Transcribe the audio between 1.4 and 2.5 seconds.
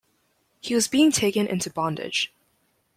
into bondage.